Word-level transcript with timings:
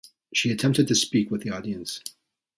She 0.33 0.49
attempted 0.49 0.87
to 0.87 0.95
speak 0.95 1.29
with 1.29 1.43
the 1.43 1.51
audience. 1.51 2.01